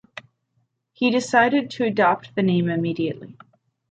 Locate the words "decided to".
1.11-1.83